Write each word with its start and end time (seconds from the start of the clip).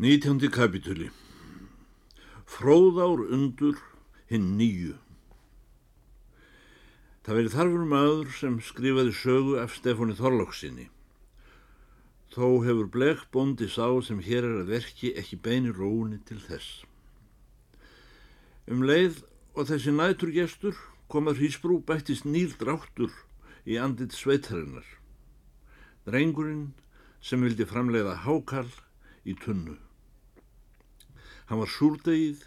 Nítjándi 0.00 0.48
kapitúli 0.48 1.10
Fróðár 2.48 3.20
undur 3.28 3.76
hinn 4.24 4.54
nýju 4.56 4.94
Það 7.20 7.36
verið 7.36 7.56
þarfur 7.58 7.82
maður 7.90 8.30
sem 8.38 8.54
skrifaði 8.64 9.12
sögu 9.12 9.58
af 9.60 9.74
Stefóni 9.76 10.16
Þorlóksinni. 10.16 10.86
Þó 12.32 12.64
hefur 12.64 12.88
blek 12.94 13.26
bóndi 13.36 13.68
sá 13.68 13.84
sem 14.00 14.22
hér 14.24 14.48
er 14.48 14.62
að 14.62 14.72
verki 14.72 15.12
ekki 15.12 15.36
beini 15.44 15.74
róni 15.76 16.22
til 16.24 16.40
þess. 16.40 16.86
Um 18.64 18.80
leið 18.88 19.20
og 19.52 19.68
þessi 19.68 19.92
næturgestur 19.92 20.80
komað 21.12 21.42
hrísbrú 21.42 21.82
bættist 21.84 22.24
nýl 22.24 22.56
dráttur 22.56 23.12
í 23.68 23.76
andit 23.76 24.16
sveitarinnar. 24.16 24.88
Drengurinn 26.08 26.72
sem 27.20 27.44
vildi 27.44 27.68
framleiða 27.68 28.16
hákall 28.24 28.72
í 29.28 29.36
tunnu. 29.38 29.81
Hann 31.50 31.60
var 31.62 31.70
súrdegið 31.70 32.42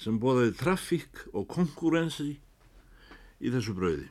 sem 0.00 0.18
bóðaði 0.20 0.54
trafík 0.58 1.24
og 1.32 1.46
konkurensi 1.50 2.34
í 3.40 3.52
þessu 3.52 3.74
brauði. 3.76 4.08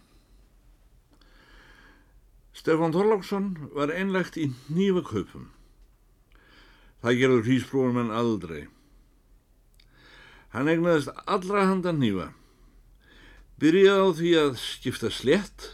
Stefán 2.54 2.94
Þorláksson 2.94 3.50
var 3.74 3.92
einlegt 3.92 4.38
í 4.38 4.52
nýfa 4.70 5.02
kaupum. 5.08 5.50
Það 7.04 7.20
gerður 7.20 7.48
hrísbróðum 7.48 8.02
en 8.04 8.14
aldrei. 8.16 8.62
Hann 10.54 10.70
egnaðist 10.70 11.10
allra 11.26 11.66
handan 11.66 12.00
nýfa. 12.00 12.30
Byrjaði 13.60 14.06
á 14.06 14.10
því 14.20 14.34
að 14.44 14.52
skipta 14.62 15.10
slett 15.12 15.66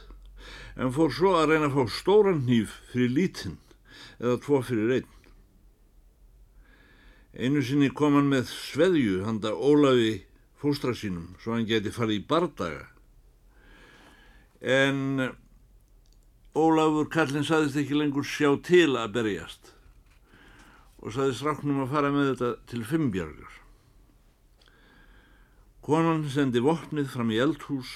en 0.80 0.94
fór 0.96 1.12
svo 1.12 1.36
að 1.36 1.52
reyna 1.52 1.68
að 1.68 1.76
fá 1.76 1.98
stóran 2.00 2.46
nýf 2.48 2.80
fyrir 2.94 3.12
lítinn 3.12 3.60
eða 4.18 4.40
tvo 4.46 4.62
fyrir 4.64 4.96
einn. 5.00 5.19
Einu 7.40 7.62
sinni 7.64 7.88
kom 7.96 8.18
hann 8.20 8.28
með 8.28 8.50
sveðju 8.52 9.22
handa 9.24 9.54
Ólafi 9.56 10.26
fóstra 10.60 10.92
sínum 10.92 11.38
svo 11.40 11.54
hann 11.56 11.68
geti 11.70 11.94
farið 11.96 12.20
í 12.20 12.26
bardaga. 12.28 12.90
En 14.60 15.30
Ólafur 16.60 17.08
kallin 17.14 17.46
saðist 17.48 17.78
ekki 17.80 17.96
lengur 17.96 18.28
sjá 18.28 18.52
til 18.66 18.98
að 19.00 19.14
berjast 19.16 19.72
og 21.00 21.14
saðist 21.16 21.46
ráknum 21.46 21.86
að 21.86 21.94
fara 21.94 22.12
með 22.12 22.32
þetta 22.34 22.50
til 22.68 22.84
Fimbjörgar. 22.90 23.54
Konan 25.86 26.26
sendi 26.28 26.60
vopnið 26.60 27.08
fram 27.14 27.32
í 27.32 27.40
eldhús 27.40 27.96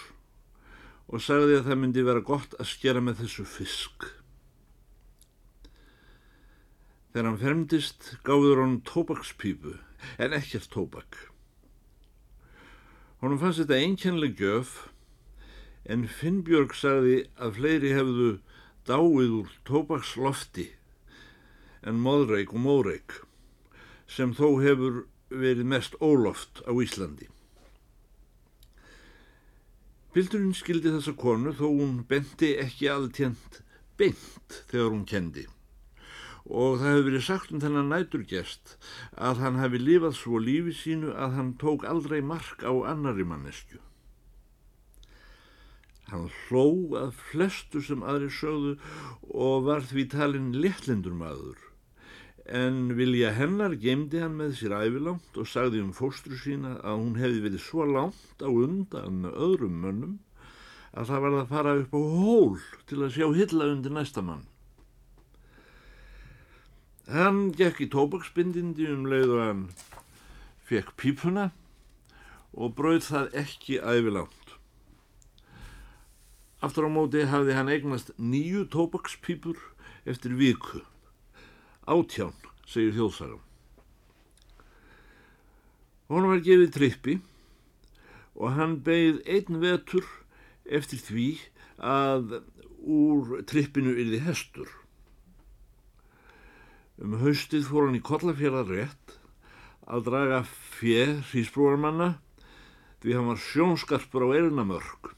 og 1.12 1.20
sagði 1.20 1.60
að 1.60 1.68
það 1.68 1.82
myndi 1.82 2.06
vera 2.08 2.24
gott 2.24 2.56
að 2.56 2.70
skera 2.72 3.04
með 3.04 3.26
þessu 3.26 3.44
fisk. 3.44 4.08
Þegar 7.14 7.28
hann 7.30 7.42
fermdist 7.44 8.08
gáður 8.26 8.60
hann 8.64 8.80
tóbakspípu 8.90 9.76
en 10.18 10.34
ekkert 10.34 10.72
tóbak. 10.74 11.20
Honum 13.22 13.38
fannst 13.38 13.62
þetta 13.62 13.78
einkennleg 13.78 14.42
gjöf 14.42 14.72
en 15.86 16.08
Finnbjörg 16.10 16.74
sagði 16.74 17.20
að 17.38 17.60
fleiri 17.60 17.94
hefðu 17.94 18.32
dáið 18.90 19.38
úr 19.44 19.54
tóbakslofti 19.70 20.68
en 21.86 22.02
móðreik 22.02 22.58
og 22.58 22.66
móðreik 22.66 23.20
sem 24.10 24.34
þó 24.34 24.48
hefur 24.66 25.04
verið 25.30 25.70
mest 25.70 26.02
óloft 26.02 26.66
á 26.66 26.74
Íslandi. 26.74 27.30
Bildurinn 30.18 30.58
skildi 30.58 30.98
þessa 30.98 31.14
konu 31.14 31.54
þó 31.54 31.68
hún 31.70 32.00
benti 32.10 32.56
ekki 32.58 32.90
aðtjent 32.90 33.62
beint 34.02 34.64
þegar 34.74 34.96
hún 34.98 35.06
kendi 35.06 35.52
og 36.44 36.82
það 36.82 36.90
hefur 36.90 37.08
verið 37.08 37.26
sagt 37.28 37.52
um 37.54 37.62
þennan 37.64 37.90
næturgest 37.94 38.76
að 39.16 39.42
hann 39.46 39.60
hefði 39.62 39.80
lifað 39.88 40.16
svo 40.20 40.42
lífi 40.44 40.76
sínu 40.76 41.14
að 41.16 41.36
hann 41.38 41.52
tók 41.62 41.86
aldrei 41.88 42.20
mark 42.22 42.66
á 42.68 42.74
annari 42.92 43.24
mannesku. 43.24 43.80
Hann 46.12 46.28
hló 46.46 46.66
að 47.00 47.14
flestu 47.32 47.82
sem 47.82 48.04
aðri 48.04 48.28
sögðu 48.30 48.74
og 49.32 49.64
var 49.70 49.88
því 49.88 50.04
talinn 50.12 50.52
léttlindur 50.60 51.16
maður, 51.16 51.56
en 52.44 52.92
vilja 53.00 53.32
hennar 53.38 53.78
gemdi 53.80 54.20
hann 54.20 54.36
með 54.36 54.58
sér 54.60 54.76
ævilangt 54.84 55.40
og 55.40 55.48
sagði 55.48 55.80
um 55.82 55.94
fóstru 55.96 56.36
sína 56.38 56.76
að 56.84 57.00
hún 57.00 57.18
hefði 57.22 57.44
verið 57.48 57.64
svo 57.64 57.88
langt 57.88 58.44
á 58.44 58.52
undan 58.52 59.24
öðrum 59.32 59.80
mönnum 59.86 60.20
að 60.94 61.08
það 61.10 61.24
var 61.24 61.38
að 61.40 61.54
fara 61.56 61.78
upp 61.80 61.96
á 61.96 62.02
hól 62.04 62.58
til 62.90 63.00
að 63.02 63.16
sjá 63.16 63.28
hilla 63.40 63.72
undir 63.72 63.96
næsta 63.96 64.22
mann. 64.22 64.44
Hann 67.12 67.52
gekk 67.52 67.82
í 67.84 67.90
tóbaksbindindi 67.92 68.86
um 68.94 69.04
leið 69.12 69.32
og 69.36 69.42
hann 69.44 69.64
fekk 70.64 70.94
pípuna 70.96 71.50
og 72.56 72.76
brauð 72.78 73.04
það 73.10 73.34
ekki 73.42 73.80
ævilangt. 73.84 74.54
Aftur 76.64 76.88
á 76.88 76.92
móti 76.96 77.26
hafði 77.28 77.58
hann 77.58 77.72
eignast 77.74 78.14
nýju 78.16 78.70
tóbakspípur 78.72 79.60
eftir 80.08 80.38
viku. 80.40 80.80
Átján, 81.84 82.32
segir 82.64 82.96
þjóðsagan. 82.96 83.42
Hún 86.08 86.30
var 86.30 86.40
gefið 86.46 86.72
trippi 86.72 87.18
og 88.40 88.56
hann 88.56 88.78
beigð 88.86 89.20
einn 89.28 89.60
vetur 89.60 90.08
eftir 90.64 91.04
því 91.04 91.28
að 91.84 92.40
úr 92.80 93.44
trippinu 93.50 93.92
yrði 93.92 94.22
hestur. 94.24 94.72
Um 97.04 97.18
haustið 97.20 97.66
fór 97.68 97.90
hann 97.90 97.98
í 97.98 98.06
kollafjörðar 98.08 98.70
rétt 98.72 99.18
að 99.92 100.06
draga 100.06 100.38
fjö 100.48 101.18
hrísbrúarmanna 101.34 102.14
því 103.04 103.18
hann 103.18 103.28
var 103.28 103.42
sjónskarpur 103.44 104.24
á 104.24 104.30
erunamörk. 104.38 105.10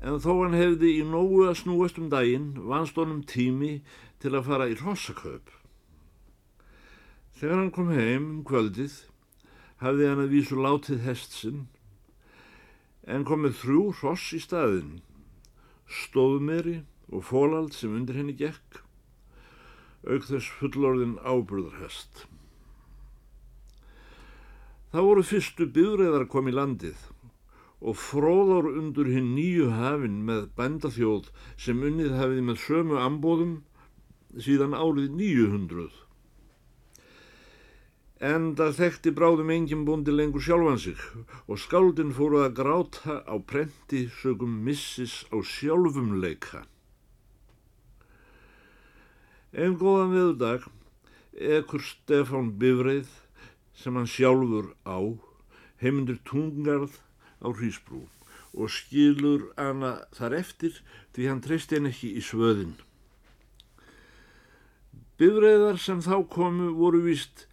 En 0.00 0.16
þó 0.24 0.30
hann 0.38 0.56
hefði 0.56 0.94
í 1.02 1.04
nógu 1.04 1.42
að 1.50 1.60
snúast 1.60 2.00
um 2.00 2.08
daginn 2.08 2.54
vannst 2.70 2.96
honum 2.96 3.20
tími 3.28 3.82
til 4.24 4.32
að 4.32 4.48
fara 4.48 4.70
í 4.72 4.78
rossakaup. 4.80 5.52
Þegar 7.36 7.60
hann 7.60 7.74
kom 7.76 7.92
heim 7.92 8.24
um 8.38 8.42
kvöldið 8.48 9.02
hafði 9.84 10.08
hann 10.08 10.24
að 10.24 10.32
vísu 10.32 10.56
látið 10.56 11.04
hestsinn 11.04 11.66
en 13.04 13.28
komið 13.28 13.60
þrjú 13.60 13.86
ross 14.00 14.32
í 14.32 14.40
staðin, 14.40 15.00
stóðumeri 15.84 16.80
og 17.12 17.28
fólald 17.28 17.76
sem 17.76 17.92
undir 17.92 18.16
henni 18.16 18.32
gekk 18.32 18.87
auk 20.06 20.26
þess 20.28 20.50
fullorðin 20.60 21.16
ábyrðarhest. 21.24 22.26
Það 24.92 25.06
voru 25.10 25.22
fyrstu 25.26 25.66
byðræðar 25.76 26.26
kom 26.32 26.48
í 26.48 26.54
landið 26.56 27.00
og 27.78 27.94
fróðar 28.00 28.70
undur 28.72 29.10
hinn 29.12 29.34
nýju 29.36 29.68
hafinn 29.74 30.22
með 30.26 30.48
bændaþjóð 30.58 31.28
sem 31.60 31.82
unnið 31.84 32.14
hafið 32.18 32.44
með 32.46 32.60
sömu 32.64 32.98
ambóðum 33.02 33.52
síðan 34.46 34.74
árið 34.78 35.12
900. 35.18 35.90
En 38.18 38.48
það 38.58 38.74
þekkti 38.80 39.12
bráðum 39.14 39.52
engin 39.54 39.84
búndi 39.86 40.14
lengur 40.14 40.42
sjálfan 40.42 40.80
sig 40.82 41.04
og 41.46 41.60
skáldin 41.62 42.10
fóru 42.16 42.42
að 42.42 42.56
gráta 42.58 43.20
á 43.22 43.34
prenti 43.38 44.08
sögum 44.22 44.58
missis 44.66 45.22
á 45.30 45.38
sjálfum 45.38 46.16
leika. 46.24 46.64
Einn 49.56 49.78
góðan 49.80 50.10
viðdag 50.12 50.66
ekkur 51.56 51.80
Stefán 51.80 52.50
Bifreið 52.60 53.08
sem 53.72 53.96
hann 53.96 54.10
sjálfur 54.10 54.74
á 54.84 55.00
heimundur 55.80 56.18
tungarð 56.28 56.98
á 57.40 57.48
hrísbrú 57.48 58.02
og 58.52 58.68
skilur 58.68 59.46
hana 59.56 59.94
þar 60.18 60.36
eftir 60.42 60.76
því 61.16 61.30
hann 61.30 61.40
treysti 61.40 61.78
henn 61.78 61.88
ekki 61.88 62.12
í 62.20 62.26
svöðin. 62.28 62.76
Bifreiðar 65.16 65.80
sem 65.80 66.04
þá 66.04 66.28
komu 66.28 66.68
voru 66.76 67.00
víst 67.08 67.46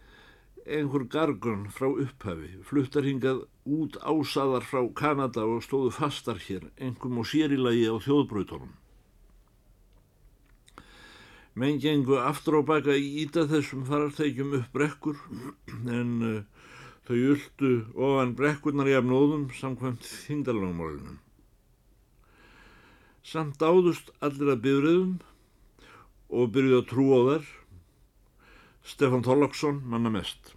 einhver 0.68 1.08
gargun 1.08 1.70
frá 1.72 1.88
upphafi, 1.88 2.58
fluttar 2.60 3.08
hingað 3.08 3.46
út 3.64 3.96
ásaðar 4.04 4.68
frá 4.68 4.84
Kanada 4.92 5.48
og 5.48 5.64
stóðu 5.64 5.96
fastar 5.96 6.44
hér, 6.44 6.68
einhverjum 6.76 7.22
og 7.24 7.30
sérilagi 7.32 7.88
á 7.88 7.96
þjóðbröytunum. 8.04 8.74
Menn 11.56 11.78
gengu 11.80 12.18
aftur 12.20 12.58
á 12.60 12.62
baka 12.68 12.92
í 12.92 13.22
íta 13.22 13.46
þessum 13.48 13.86
farartækjum 13.88 14.50
upp 14.58 14.74
brekkur 14.76 15.16
en 15.88 16.10
uh, 16.20 16.42
þau 17.08 17.16
uldu 17.32 17.70
ofan 17.96 18.34
brekkurnar 18.36 18.90
í 18.90 18.96
afnóðum 18.98 19.46
samkvæmt 19.56 20.04
þingdalagmálunum. 20.26 21.14
Samt 23.24 23.64
áðust 23.64 24.12
allir 24.20 24.52
að 24.52 24.60
byrjuðum 24.66 25.14
og 26.28 26.52
byrjuði 26.52 26.82
að 26.82 26.90
trú 26.90 27.06
á 27.08 27.20
þær. 27.30 27.48
Stefan 28.86 29.24
Þorlaksson 29.24 29.80
manna 29.88 30.12
mest. 30.12 30.52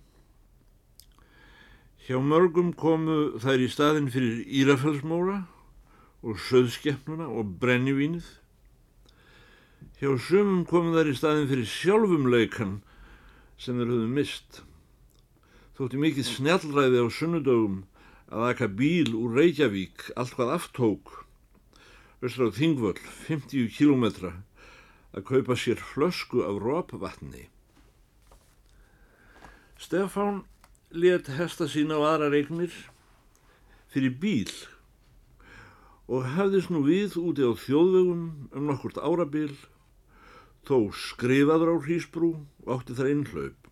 Hjá 2.09 2.19
mörgum 2.19 2.73
komu 2.75 3.39
þær 3.39 3.63
í 3.63 3.71
staðin 3.71 4.11
fyrir 4.11 4.43
Írafellsmóra 4.43 5.45
og 6.27 6.43
söðskeppnuna 6.49 7.31
og 7.31 7.55
brennivínið 7.63 8.27
Hjá 9.99 10.13
sumum 10.15 10.61
komum 10.63 10.93
þær 10.95 11.09
í 11.11 11.13
staðin 11.17 11.49
fyrir 11.49 11.65
sjálfum 11.67 12.29
leikan 12.31 12.77
sem 13.59 13.75
þeir 13.75 13.89
höfðu 13.91 14.11
mist. 14.15 14.59
Þótti 15.75 15.97
mikið 15.99 16.27
snjallræði 16.29 17.01
á 17.03 17.07
sunnudögum 17.11 17.81
að 18.31 18.45
aka 18.47 18.69
bíl 18.79 19.09
úr 19.19 19.33
Reykjavík 19.35 20.05
allt 20.15 20.37
hvað 20.37 20.53
aftók, 20.53 21.11
östra 22.23 22.47
á 22.47 22.55
Þingvöld, 22.55 23.01
50 23.27 23.73
kílometra, 23.75 24.31
að 25.11 25.25
kaupa 25.27 25.57
sér 25.59 25.83
flösku 25.83 26.45
af 26.47 26.61
rópvatni. 26.63 27.49
Stefán 29.75 30.45
let 30.95 31.27
hesta 31.27 31.67
sína 31.67 31.99
á 31.99 32.07
aðra 32.13 32.29
regnir 32.31 32.71
fyrir 33.91 34.15
bíl 34.23 34.55
og 36.07 36.23
hefðist 36.37 36.71
nú 36.71 36.85
við 36.87 37.19
úti 37.19 37.43
á 37.43 37.51
þjóðvegum 37.51 38.23
um 38.55 38.71
nokkurt 38.71 38.95
árabil 39.03 39.51
þó 40.67 40.89
skrifaður 40.95 41.73
á 41.73 41.75
hrísbrú 41.85 42.29
og 42.65 42.73
átti 42.75 42.97
þar 42.97 43.11
innhlaup. 43.13 43.69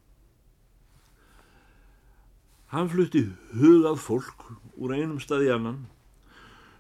Hann 2.72 2.90
flutti 2.92 3.24
hugað 3.56 4.02
fólk 4.04 4.48
úr 4.76 4.94
einum 4.98 5.22
staði 5.24 5.54
annan, 5.54 5.86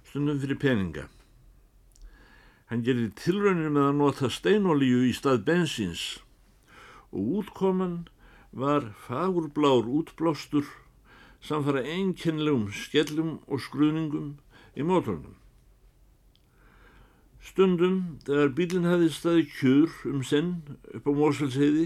stundum 0.10 0.42
fyrir 0.42 0.60
peninga. 0.60 1.06
Hann 2.68 2.84
gerði 2.84 3.14
tilraunir 3.16 3.72
með 3.72 3.86
að 3.88 3.98
nota 4.02 4.30
steinolíu 4.34 5.06
í 5.08 5.14
stað 5.16 5.46
bensins 5.48 6.04
og 7.16 7.40
útkoman 7.40 8.02
var 8.52 8.90
fagurblár 9.06 9.88
útblástur 9.88 10.68
samfara 11.40 11.86
einkennlegum 11.88 12.68
skellum 12.76 13.38
og 13.48 13.64
skruðningum 13.64 14.34
í 14.76 14.84
mótornum. 14.84 15.36
Stundum, 17.48 18.20
þegar 18.28 18.50
bílinn 18.58 18.88
hefði 18.90 19.08
staði 19.14 19.44
kjur 19.54 19.94
um 20.10 20.24
senn 20.26 20.50
upp 20.98 21.06
á 21.08 21.12
Mósfellsheiði, 21.16 21.86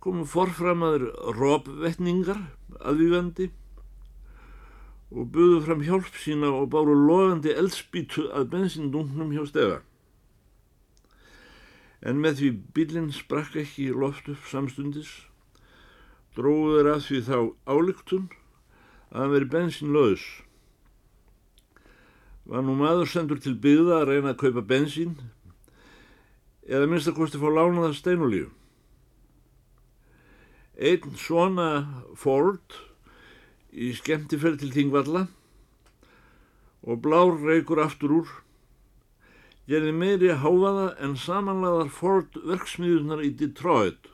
komu 0.00 0.26
forframaður 0.30 1.08
rópvetningar 1.36 2.38
aðvígandi 2.78 3.48
og 5.10 5.26
buðu 5.34 5.58
fram 5.64 5.82
hjálp 5.84 6.18
sína 6.22 6.52
og 6.54 6.68
báru 6.72 6.94
loðandi 6.94 7.50
eldspítu 7.58 8.28
að 8.30 8.52
bensindungnum 8.52 9.32
hjá 9.34 9.42
stefa. 9.50 9.80
En 12.00 12.22
með 12.22 12.38
því 12.40 12.50
bílinn 12.76 13.10
sprakk 13.12 13.58
ekki 13.64 13.90
loft 13.90 14.30
upp 14.30 14.46
samstundis, 14.48 15.10
dróðu 16.38 16.78
þeir 16.78 16.92
að 16.94 17.02
því 17.08 17.20
þá 17.26 17.38
álíktun 17.74 18.30
að 19.10 19.18
hann 19.18 19.34
veri 19.34 19.50
bensinlaus 19.56 20.28
var 22.50 22.64
nú 22.66 22.74
maður 22.74 23.06
sendur 23.06 23.38
til 23.38 23.54
byggða 23.62 24.00
að 24.00 24.08
reyna 24.08 24.32
að 24.32 24.40
kaupa 24.42 24.64
bensín 24.66 25.14
eða 26.66 26.88
minnst 26.90 27.10
að 27.10 27.20
kosti 27.20 27.38
fá 27.38 27.46
lánaða 27.46 27.94
steinolíu. 27.94 28.48
Einn 30.74 31.14
svona 31.20 31.68
Ford 32.18 32.74
í 33.70 33.92
skemmtiferð 33.94 34.64
til 34.64 34.72
Þingvalla 34.74 35.28
og 36.82 37.02
blár 37.04 37.36
reykur 37.38 37.84
aftur 37.84 38.16
úr 38.18 38.36
gerði 39.70 39.94
meiri 39.94 40.34
háfaða 40.42 40.88
en 41.06 41.14
samanlaðar 41.20 41.92
Ford 41.94 42.40
verksmiðunar 42.42 43.22
í 43.22 43.30
Detroit 43.38 44.09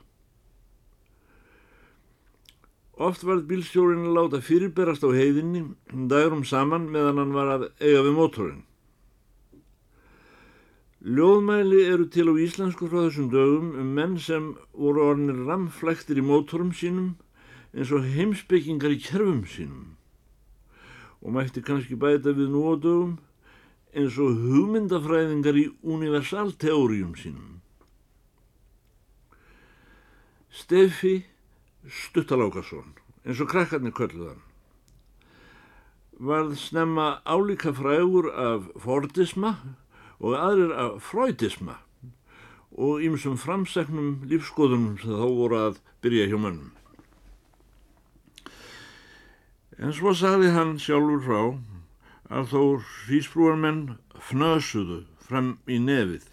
Oft 2.96 3.26
varð 3.28 3.44
bílstjórin 3.50 4.06
að 4.08 4.14
láta 4.16 4.38
fyrirberast 4.40 5.04
á 5.04 5.12
heiðinni 5.12 5.66
dærum 6.08 6.46
saman 6.48 6.87
meðan 6.88 7.20
hann 7.20 7.34
var 7.37 7.50
að 7.52 7.66
eiga 7.76 8.00
við 8.06 8.14
mótorinn. 8.16 8.62
Ljóðmæli 11.04 11.82
eru 11.87 12.06
til 12.08 12.25
á 12.32 12.34
íslensku 12.40 12.88
frá 12.88 13.02
þessum 13.04 13.28
dögum 13.31 13.75
um 13.76 13.93
menn 13.98 14.16
sem 14.16 14.48
voru 14.72 15.04
ornir 15.10 15.44
ramflæktir 15.44 16.22
í 16.22 16.25
mótorum 16.25 16.72
sínum 16.72 17.12
eins 17.76 17.93
og 17.93 18.08
heimsbyggingar 18.16 18.96
í 18.96 19.02
kerfum 19.04 19.44
sínum 19.44 19.92
og 21.20 21.37
mætti 21.37 21.60
kannski 21.60 22.00
bæta 22.00 22.32
við 22.32 22.49
nú 22.49 22.64
á 22.64 22.75
dögum 22.81 23.14
eins 23.92 24.16
og 24.16 24.40
hugmyndafræðingar 24.40 25.60
í 25.60 25.69
universalteórium 25.84 27.12
sínum. 27.20 27.60
Stefi 30.49 31.26
Stuttalákarsson, 31.87 32.94
eins 33.25 33.41
og 33.43 33.50
krakkarnir 33.50 33.94
kölluðan, 33.94 34.41
varð 36.19 36.56
snemma 36.59 37.21
álíka 37.29 37.71
frægur 37.77 38.31
af 38.33 38.71
Fordisma 38.83 39.56
og 40.19 40.35
aðrir 40.35 40.73
af 40.73 41.03
Freudisma 41.05 41.77
og 42.73 43.05
ýmsum 43.05 43.37
framsegnum 43.41 44.25
lífskoðunum 44.29 44.97
sem 45.00 45.12
þá 45.12 45.27
voru 45.27 45.61
að 45.61 45.81
byrja 46.05 46.29
hjá 46.31 46.38
mönnum. 46.41 46.73
En 49.77 49.93
svo 49.93 50.15
sagði 50.17 50.55
hann 50.56 50.79
sjálfur 50.81 51.23
frá 51.27 51.43
að 52.33 52.49
þó 52.53 52.62
hrísbrúarmenn 53.06 53.99
fnösuðu 54.31 55.05
fram 55.29 55.59
í 55.69 55.79
nefið 55.83 56.33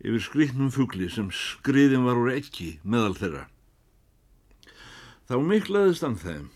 yfir 0.00 0.22
skriknum 0.24 0.70
fugli 0.72 1.10
sem 1.12 1.28
skriðin 1.34 2.06
var 2.08 2.18
úr 2.18 2.32
ekki 2.32 2.78
meðal 2.82 3.16
þeirra. 3.18 3.46
Þá 5.30 5.36
miklaðist 5.46 6.02
hann 6.02 6.16
þeim 6.18 6.48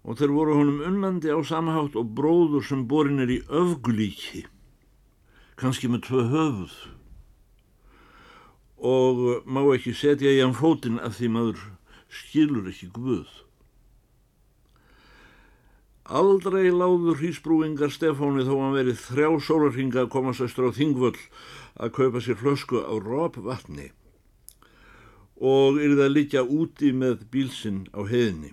og 0.00 0.16
þeir 0.16 0.30
voru 0.32 0.54
honum 0.56 0.78
unnandi 0.88 1.28
á 1.28 1.36
samahátt 1.44 1.98
og 2.00 2.14
bróður 2.16 2.64
sem 2.64 2.86
borin 2.88 3.20
er 3.20 3.28
í 3.28 3.42
öfgulíki, 3.52 4.46
kannski 5.60 5.90
með 5.92 6.06
tvö 6.06 6.22
höfuð 6.30 6.78
og 8.94 9.44
má 9.44 9.60
ekki 9.76 9.92
setja 9.92 10.32
í 10.32 10.40
hann 10.40 10.56
fótinn 10.56 10.96
af 11.04 11.20
því 11.20 11.30
maður 11.36 11.62
skilur 12.08 12.72
ekki 12.72 12.88
guð. 12.96 13.28
Aldrei 16.08 16.72
láður 16.72 17.20
hrísbrúingar 17.20 17.92
Stefáni 17.92 18.48
þó 18.48 18.56
hann 18.56 18.78
verið 18.80 19.04
þrjá 19.04 19.28
sólarhinga 19.44 20.06
að 20.06 20.14
komast 20.16 20.40
austur 20.40 20.72
á 20.72 20.76
Þingvöll 20.80 21.20
að 21.76 21.98
kaupa 22.00 22.24
sér 22.24 22.40
flösku 22.40 22.80
á 22.80 22.96
róp 22.96 23.36
vatni 23.36 23.92
og 25.42 25.80
yrði 25.82 26.04
að 26.06 26.14
liggja 26.14 26.42
úti 26.46 26.92
með 26.94 27.26
bílsinn 27.34 27.84
á 27.90 28.06
heiðinni. 28.06 28.52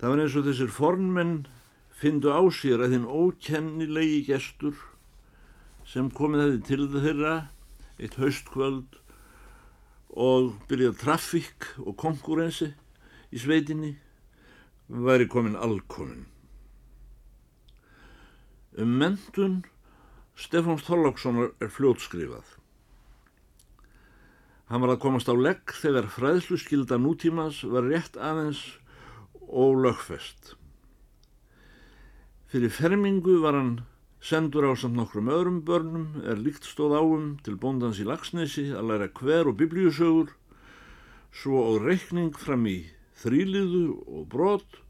Það 0.00 0.10
var 0.10 0.22
eins 0.22 0.36
og 0.38 0.46
þessir 0.48 0.72
fornmenn 0.72 1.34
fyndu 2.00 2.32
á 2.32 2.40
sér 2.52 2.82
að 2.84 2.96
þinn 2.96 3.08
ókennilegi 3.08 4.22
gestur 4.30 4.78
sem 5.88 6.08
komið 6.12 6.44
hefði 6.44 6.62
til 6.68 6.88
þeirra 6.94 7.34
eitt 8.00 8.16
haustkvöld 8.18 8.98
og 10.14 10.54
byrjað 10.70 10.98
trafík 11.02 11.68
og 11.84 11.96
konkurensi 12.00 12.72
í 13.34 13.42
sveitinni 13.42 13.92
væri 14.88 15.28
komin 15.28 15.56
alkomin. 15.56 16.26
Um 18.78 18.98
mentun 18.98 19.62
Stefáns 20.34 20.82
Þorlákssonar 20.82 21.52
er 21.62 21.70
fljótskrifað. 21.70 22.46
Hann 24.74 24.82
var 24.82 24.96
að 24.96 25.04
komast 25.04 25.28
á 25.30 25.38
legg 25.38 25.70
þegar 25.78 26.08
fræðslu 26.10 26.56
skilda 26.58 26.96
nútímas 26.98 27.60
var 27.62 27.84
rétt 27.86 28.16
aðeins 28.18 28.58
og 29.46 29.76
lögfest. 29.84 30.56
Fyrir 32.50 32.74
fermingu 32.74 33.36
var 33.44 33.54
hann 33.54 33.70
sendur 34.18 34.66
á 34.66 34.74
samt 34.74 34.98
nokkrum 34.98 35.30
öðrum 35.30 35.60
börnum 35.62 36.26
er 36.26 36.42
líkt 36.42 36.66
stóð 36.66 36.96
áum 36.98 37.30
til 37.46 37.54
bóndans 37.54 38.02
í 38.02 38.08
Lagsnesi 38.08 38.66
að 38.74 38.90
læra 38.90 39.08
hver 39.14 39.52
og 39.52 39.60
biblíusögur 39.62 40.34
svo 41.30 41.62
á 41.70 41.72
reikning 41.78 42.34
fram 42.34 42.66
í 42.66 42.80
þrýliðu 43.22 43.86
og 44.02 44.28
brot 44.34 44.82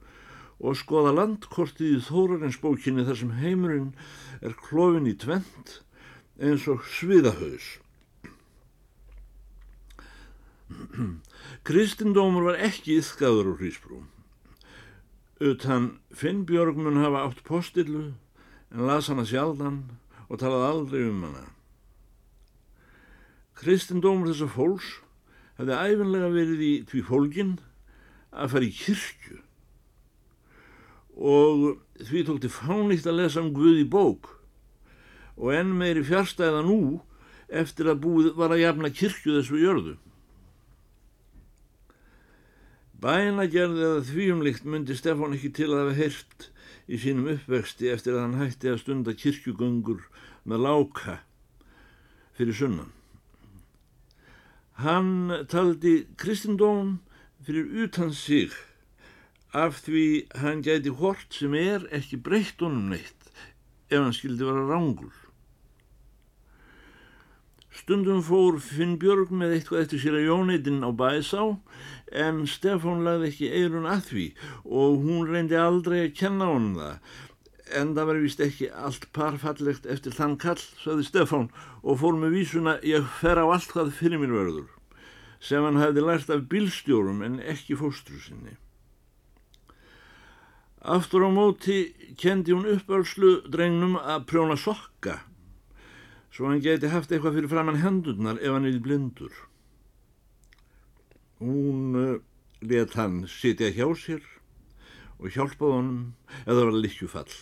og 0.64 0.80
skoða 0.80 1.12
landkortið 1.20 1.98
í 1.98 2.02
Þórarins 2.08 2.62
bókinni 2.64 3.04
þar 3.04 3.20
sem 3.20 3.36
heimurinn 3.36 3.92
er 4.40 4.56
klófin 4.64 5.12
í 5.12 5.18
tvent 5.20 5.82
eins 6.40 6.64
og 6.72 6.88
sviðahauðs. 6.88 7.83
Kristindómur 11.64 12.48
var 12.48 12.60
ekki 12.64 12.98
yfkaður 13.00 13.52
úr 13.52 13.58
Hrísbrú. 13.60 14.02
Utan 15.44 15.98
Finnbjörg 16.14 16.78
mun 16.78 17.02
hafa 17.02 17.24
átt 17.28 17.42
postillu 17.44 18.14
en 18.72 18.86
las 18.88 19.10
hana 19.12 19.26
sjaldan 19.28 19.82
og 20.28 20.40
talaði 20.40 20.70
aldrei 20.70 21.06
um 21.08 21.24
hana. 21.26 21.46
Kristindómur 23.58 24.30
þessar 24.32 24.52
fólks 24.54 24.92
hefði 25.58 25.80
æfinlega 25.88 26.30
verið 26.34 26.62
í 26.66 26.74
tví 26.90 27.02
fólkin 27.06 27.56
að 28.34 28.54
fara 28.54 28.68
í 28.68 28.72
kyrkju 28.74 29.40
og 31.14 31.66
því 32.02 32.24
tókti 32.26 32.50
fánitt 32.50 33.06
að 33.06 33.20
lesa 33.20 33.42
um 33.42 33.52
Guði 33.54 33.84
bók 33.86 34.32
og 35.36 35.52
enn 35.54 35.76
meiri 35.78 36.02
fjárstæða 36.06 36.64
nú 36.66 37.04
eftir 37.46 37.90
að 37.90 38.02
búið 38.02 38.32
var 38.38 38.54
að 38.54 38.64
jafna 38.64 38.90
kirkju 38.90 39.36
þessu 39.36 39.60
jörðu. 39.60 39.94
Bænagerð 43.04 43.80
eða 43.84 44.02
þvíumlikt 44.08 44.64
myndi 44.64 44.94
Stefán 44.96 45.34
ekki 45.36 45.50
til 45.52 45.66
að 45.74 45.80
hafa 45.82 45.96
heyrt 45.98 46.44
í 46.88 46.96
sínum 47.02 47.26
uppvexti 47.34 47.90
eftir 47.92 48.14
að 48.14 48.22
hann 48.22 48.38
hætti 48.40 48.70
að 48.70 48.78
stunda 48.80 49.12
kirkjugöngur 49.20 50.06
með 50.48 50.62
láka 50.64 51.16
fyrir 52.38 52.56
sunnan. 52.56 52.94
Hann 54.80 55.44
taldi 55.52 56.06
kristindóm 56.16 56.94
fyrir 57.44 57.68
utan 57.84 58.14
sig 58.16 58.56
af 59.52 59.84
því 59.84 60.06
hann 60.40 60.64
gæti 60.64 60.96
hort 60.96 61.28
sem 61.36 61.52
er 61.60 61.84
ekki 61.92 62.22
breytt 62.24 62.64
honum 62.64 62.88
neitt 62.94 63.28
ef 63.92 64.00
hann 64.00 64.16
skildi 64.16 64.48
vera 64.48 64.64
rángul. 64.72 65.12
Stundum 67.74 68.20
fór 68.22 68.60
Finnbjörg 68.62 69.32
með 69.34 69.56
eitthvað 69.56 69.80
eftir 69.82 70.02
sér 70.04 70.16
að 70.20 70.28
Jóneitin 70.28 70.84
á 70.86 70.94
bæsá 70.94 71.40
en 72.24 72.44
Stefán 72.46 73.02
lagði 73.02 73.30
ekki 73.32 73.48
eirun 73.50 73.88
að 73.90 74.04
því 74.12 74.26
og 74.64 75.02
hún 75.02 75.26
reyndi 75.26 75.58
aldrei 75.58 76.04
að 76.04 76.14
kenna 76.20 76.52
honum 76.52 76.78
það. 76.78 77.16
En 77.74 77.90
það 77.96 78.08
var 78.10 78.20
vist 78.22 78.44
ekki 78.44 78.70
allt 78.70 79.08
parfallegt 79.16 79.88
eftir 79.90 80.14
þann 80.14 80.38
kall, 80.38 80.62
saði 80.84 81.08
Stefán 81.08 81.50
og 81.82 81.98
fór 82.04 82.14
með 82.20 82.38
vísuna 82.38 82.76
ég 82.86 83.10
fer 83.18 83.42
á 83.42 83.46
allt 83.48 83.74
hvað 83.74 83.90
fyrir 83.98 84.22
mér 84.22 84.36
verður 84.38 84.70
sem 85.44 85.66
hann 85.66 85.82
hefði 85.82 86.06
lært 86.06 86.30
af 86.32 86.46
bílstjórum 86.48 87.20
en 87.26 87.40
ekki 87.42 87.76
fóstru 87.76 88.16
sinni. 88.22 88.54
Aftur 90.80 91.26
á 91.26 91.30
móti 91.34 91.90
kendi 92.20 92.54
hún 92.54 92.70
uppölslu 92.70 93.40
drengnum 93.50 93.98
að 93.98 94.28
prjóna 94.30 94.56
sokka 94.60 95.18
svo 96.34 96.50
hann 96.50 96.62
geti 96.62 96.90
haft 96.90 97.12
eitthvað 97.14 97.36
fyrir 97.38 97.52
framann 97.52 97.78
hendurnar 97.78 98.40
ef 98.42 98.50
hann 98.56 98.66
er 98.66 98.80
blindur. 98.82 99.34
Hún 101.38 101.94
uh, 101.94 102.22
let 102.58 102.96
hann 102.98 103.22
sitja 103.30 103.70
hjá 103.70 103.86
sér 103.94 104.24
og 105.20 105.30
hjálpaði 105.30 105.76
honum 105.78 106.00
eða 106.42 106.66
var 106.66 106.80
likjufall. 106.80 107.34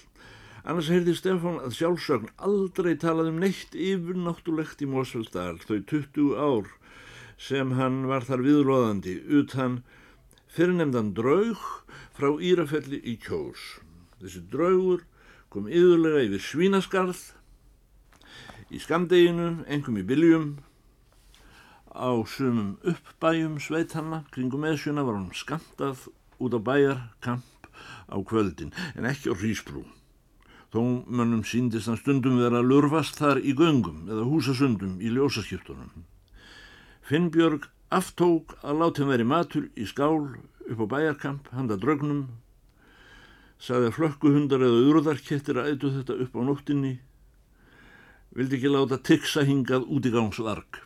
Annars 0.63 0.93
heyrði 0.93 1.17
Stefán 1.19 1.57
að 1.65 1.79
sjálfsögn 1.79 2.35
aldrei 2.37 2.93
talað 3.01 3.33
um 3.33 3.41
neitt 3.43 3.73
yfirnáttulegt 3.75 4.85
í 4.85 4.91
Mósveldal 4.93 5.57
þau 5.65 5.79
20 5.91 6.37
ár 6.37 6.69
sem 7.41 7.73
hann 7.81 8.05
var 8.11 8.29
þar 8.29 8.45
viðróðandi 8.45 9.17
utan 9.41 9.81
fyrirnemdan 10.53 11.15
draug 11.17 11.65
frá 12.15 12.29
Írafelli 12.37 13.01
í 13.09 13.17
kjós. 13.25 13.81
Þessi 14.21 14.45
draugur 14.53 15.07
kom 15.51 15.67
yðurlega 15.67 16.29
yfir 16.29 16.45
svínaskarð 16.45 17.25
í 18.73 18.81
skamdeginu, 18.81 19.63
engum 19.69 19.99
í 20.01 20.05
byljum, 20.07 20.53
á 21.93 22.09
sumum 22.25 22.79
uppbæjum 22.89 23.59
sveitanna, 23.61 24.23
kringum 24.33 24.65
eðsjuna 24.65 25.05
var 25.05 25.19
hann 25.19 25.33
skamtað 25.37 26.07
út 26.41 26.57
á 26.57 26.61
bæjarkamp 26.65 27.69
á 28.09 28.17
kvöldin, 28.25 28.73
en 28.97 29.09
ekki 29.09 29.29
á 29.29 29.37
hrísbrú. 29.37 29.85
Þó 30.73 31.05
mönnum 31.05 31.45
síndist 31.45 31.91
hann 31.91 32.01
stundum 32.01 32.41
vera 32.41 32.63
að 32.63 32.71
lurfast 32.71 33.21
þar 33.21 33.43
í 33.45 33.53
göngum 33.53 34.09
eða 34.09 34.25
húsasundum 34.25 34.97
í 35.05 35.13
ljósaskiptunum. 35.13 36.07
Finnbjörg 37.05 37.69
aftók 37.93 38.57
að 38.65 38.81
láta 38.81 39.03
hann 39.03 39.13
veri 39.13 39.29
matur 39.29 39.69
í 39.77 39.85
skál 39.85 40.33
upp 40.65 40.81
á 40.81 40.87
bæjarkamp, 40.97 41.53
handa 41.53 41.77
drögnum, 41.77 42.31
sagði 43.61 43.93
að 43.93 43.97
flökkuhundar 43.99 44.65
eða 44.65 44.85
urðarkettir 44.89 45.61
að 45.61 45.75
eitthvað 45.75 45.99
þetta 46.01 46.21
upp 46.25 46.41
á 46.41 46.43
nóttinni 46.49 46.95
vildi 48.37 48.59
ekki 48.59 48.73
láta 48.73 48.99
tyksa 48.99 49.45
hingað 49.49 49.87
út 49.93 50.09
í 50.09 50.13
gangsvarg. 50.15 50.81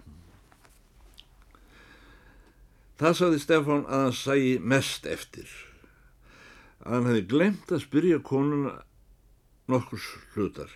Það 2.97 3.17
saði 3.19 3.41
Stefán 3.43 3.85
að 3.85 4.05
hann 4.07 4.17
sæi 4.17 4.57
mest 4.59 5.07
eftir. 5.07 5.50
Að 6.81 6.95
hann 6.95 7.09
hefði 7.11 7.26
glemt 7.33 7.73
að 7.75 7.83
spyrja 7.85 8.23
konuna 8.25 8.73
nokkurs 9.69 10.07
hlutar. 10.35 10.71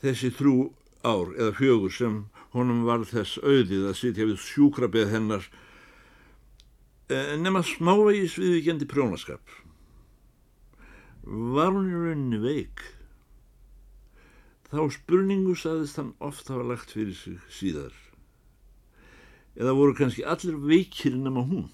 Þessi 0.00 0.32
þrjú 0.38 0.70
ár 1.04 1.34
eða 1.36 1.52
fjögur 1.58 1.92
sem 1.92 2.16
honum 2.54 2.84
var 2.88 3.04
þess 3.08 3.36
auðið 3.42 3.90
að 3.90 3.98
sitja 3.98 4.28
við 4.28 4.40
sjúkrabið 4.40 5.12
hennar 5.12 5.46
eh, 7.12 7.34
nema 7.40 7.64
smávegis 7.66 8.38
viðvíkjandi 8.40 8.88
prjónaskap. 8.88 9.42
Var 11.24 11.72
hún 11.72 11.90
í 11.90 11.96
rauninni 11.98 12.40
veik? 12.40 12.93
Þá 14.74 14.88
spurningu 14.90 15.52
saðist 15.54 16.00
hann 16.00 16.14
oft 16.18 16.48
hafa 16.50 16.64
lagt 16.66 16.90
fyrir 16.90 17.14
sig 17.14 17.38
síðar. 17.54 17.92
Eða 19.54 19.74
voru 19.78 19.94
kannski 19.94 20.24
allir 20.26 20.56
veikir 20.58 21.14
nema 21.14 21.44
hún. 21.46 21.68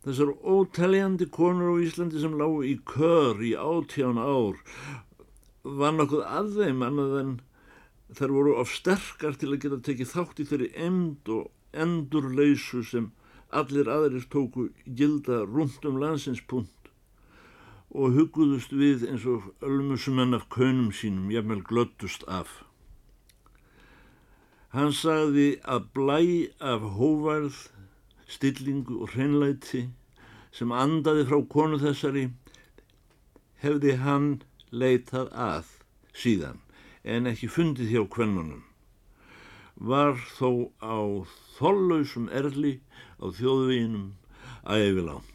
Þessar 0.00 0.32
ótaljandi 0.48 1.26
konur 1.28 1.76
á 1.76 1.82
Íslandi 1.84 2.22
sem 2.22 2.38
lágu 2.40 2.62
í 2.64 2.78
kör 2.88 3.42
í 3.44 3.52
átján 3.52 4.16
ár 4.16 4.56
var 5.60 5.92
nokkuð 5.92 6.24
að 6.24 6.54
þeim 6.56 6.86
annað 6.88 7.16
en 7.20 7.34
þær 8.16 8.32
voru 8.38 8.56
of 8.62 8.72
sterkar 8.72 9.36
til 9.36 9.52
að 9.52 9.60
geta 9.66 9.80
tekið 9.90 10.12
þátt 10.14 10.40
í 10.40 10.46
þeirri 10.48 10.70
emd 10.86 11.32
og 11.36 11.82
endurleysu 11.84 12.80
sem 12.94 13.12
allir 13.52 13.92
aðrir 13.92 14.24
tóku 14.32 14.70
gilda 14.86 15.42
rúmt 15.44 15.84
um 15.84 16.00
landsinspunkt 16.00 16.79
og 17.90 18.14
hugguðust 18.14 18.72
við 18.76 19.06
eins 19.10 19.24
og 19.26 19.48
ölmusumenn 19.66 20.36
af 20.36 20.46
kaunum 20.54 20.90
sínum 20.94 21.30
jafnvel 21.34 21.62
glöttust 21.66 22.22
af. 22.30 22.62
Hann 24.70 24.92
sagði 24.94 25.56
að 25.66 25.88
blæ 25.96 26.20
af 26.62 26.84
hóvarð, 26.94 27.56
stillingu 28.30 29.00
og 29.02 29.16
hreinlæti 29.16 29.88
sem 30.54 30.70
andaði 30.70 31.26
frá 31.26 31.40
konu 31.50 31.80
þessari 31.82 32.28
hefði 33.64 33.96
hann 34.04 34.28
leitað 34.70 35.32
að 35.34 35.72
síðan 36.14 36.62
en 37.02 37.26
ekki 37.26 37.50
fundið 37.50 37.90
hjá 37.94 38.04
kvennunum. 38.14 38.62
Var 39.74 40.14
þó 40.36 40.70
á 40.78 41.26
þollausum 41.56 42.30
erli 42.30 42.78
á 43.18 43.26
þjóðveginum 43.34 44.12
yfirlánt. 44.62 45.29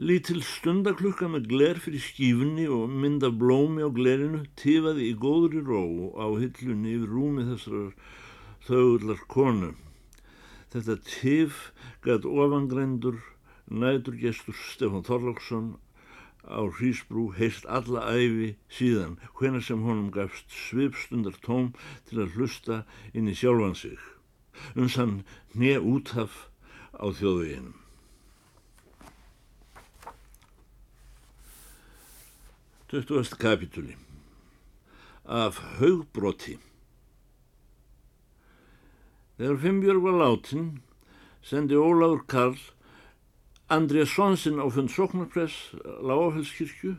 Lítil 0.00 0.38
stundaklukka 0.40 1.26
með 1.28 1.46
gler 1.50 1.78
fyrir 1.84 2.00
skífunni 2.00 2.62
og 2.72 2.88
mynda 3.02 3.28
blómi 3.36 3.82
á 3.84 3.92
glerinu 3.92 4.38
tifaði 4.56 5.10
í 5.10 5.16
góðri 5.20 5.60
ró 5.66 5.82
á 6.16 6.24
hillunni 6.40 6.94
yfir 6.96 7.10
rúmi 7.12 7.44
þessar 7.44 7.90
þauðlar 8.64 9.20
konu. 9.34 9.68
Þetta 10.72 10.96
tif 11.04 11.58
gæt 12.06 12.24
ofangrendur 12.24 13.18
næturgestur 13.68 14.56
Stefán 14.70 15.04
Þorlóksson 15.04 15.68
á 16.48 16.64
Hrísbrú 16.64 17.26
heist 17.36 17.68
alla 17.68 18.06
æfi 18.08 18.54
síðan 18.72 19.20
hvena 19.36 19.60
sem 19.60 19.84
honum 19.84 20.08
gafst 20.16 20.48
svipstundar 20.62 21.36
tóm 21.44 21.74
til 22.08 22.24
að 22.24 22.40
hlusta 22.40 22.80
inn 23.12 23.28
í 23.28 23.36
sjálfan 23.36 23.76
sig. 23.76 24.00
Uns 24.80 24.96
hann 24.96 25.20
nýja 25.52 25.84
útaf 25.84 26.46
á 26.96 27.04
þjóðveginum. 27.04 27.76
20. 32.90 33.36
kapitúli 33.38 33.92
af 35.24 35.60
haugbroti 35.78 36.56
Þegar 39.38 39.58
Fimbjörg 39.62 40.02
var 40.02 40.16
látin 40.18 40.64
sendi 41.46 41.78
Óláður 41.78 42.24
Karl 42.26 42.56
Andrið 43.70 44.08
Svonsson 44.10 44.58
á 44.58 44.66
fund 44.74 44.90
Soknarpress 44.90 45.70
Láafellskirkju 46.02 46.96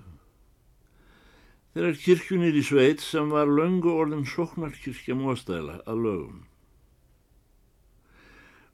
þegar 1.75 1.99
kirkjunir 2.05 2.55
í 2.55 2.63
sveit 2.63 3.03
sem 3.03 3.27
var 3.35 3.51
löngu 3.51 3.91
orðin 3.91 4.23
Soknarkirkja 4.23 5.17
móstæla 5.19 5.81
að 5.83 6.05
lögum. 6.05 6.37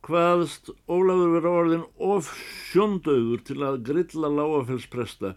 Hvaðst 0.06 0.70
Óláður 0.86 1.34
vera 1.40 1.56
orðin 1.64 1.88
of 1.98 2.30
sjóndaugur 2.70 3.42
til 3.42 3.64
að 3.66 3.82
grilla 3.90 4.30
Láafellspresta 4.30 5.34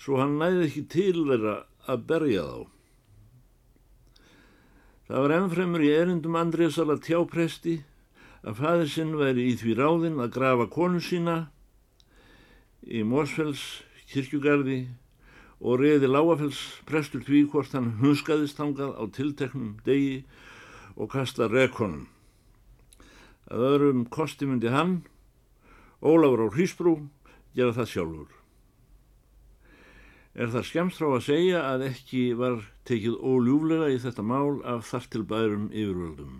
svo 0.00 0.20
hann 0.20 0.38
næði 0.40 0.66
ekki 0.66 0.84
til 0.88 1.24
þeirra 1.28 1.56
að 1.90 2.04
berja 2.08 2.44
þá. 2.46 2.60
Það 5.10 5.24
var 5.24 5.34
ennfremur 5.36 5.84
í 5.84 5.90
erindum 5.92 6.38
Andriðsala 6.38 6.96
tjápresti 7.04 7.80
að 8.46 8.60
fæðir 8.62 8.90
sinn 8.94 9.16
væri 9.18 9.48
í 9.50 9.56
því 9.60 9.74
ráðinn 9.76 10.22
að 10.22 10.32
grafa 10.38 10.68
konu 10.72 11.02
sína 11.04 11.36
í 12.86 13.02
Mósfells 13.04 13.82
kirkjugarði 14.12 14.80
og 15.60 15.82
reði 15.82 16.08
Láafells 16.08 16.62
prestur 16.88 17.26
því 17.26 17.42
hvort 17.52 17.76
hann 17.76 17.92
hunskaðist 18.00 18.62
hangað 18.62 18.96
á 18.96 19.04
tilteknum 19.12 19.76
degi 19.84 20.22
og 20.96 21.10
kasta 21.12 21.50
rekonum. 21.50 22.08
Að 23.50 23.66
öðrum 23.74 24.04
kosti 24.08 24.48
myndi 24.48 24.72
hann, 24.72 25.02
Ólafur 26.00 26.48
á 26.48 26.54
Hrísbrú, 26.54 26.94
gera 27.52 27.74
það 27.76 27.90
sjálfur 27.92 28.39
er 30.34 30.52
það 30.52 30.66
skemmt 30.68 30.94
frá 30.94 31.08
að 31.10 31.24
segja 31.26 31.64
að 31.72 31.86
ekki 31.88 32.22
var 32.38 32.60
tekið 32.86 33.16
óljúflega 33.18 33.88
í 33.90 33.98
þetta 34.02 34.22
mál 34.22 34.60
af 34.62 34.86
þartilbærum 34.90 35.66
yfirvöldum. 35.72 36.38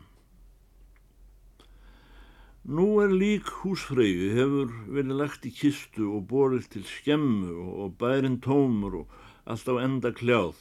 Nú 2.70 2.86
er 3.02 3.10
lík 3.10 3.48
húsfreyju 3.62 4.30
hefur 4.36 4.72
verið 4.86 5.16
lagt 5.16 5.46
í 5.48 5.50
kistu 5.50 6.10
og 6.14 6.28
borið 6.30 6.68
til 6.74 6.84
skemmu 6.86 7.56
og 7.82 7.96
bærin 7.98 8.38
tómur 8.44 9.00
og 9.00 9.18
allt 9.48 9.66
á 9.72 9.74
enda 9.82 10.12
kljáð, 10.14 10.54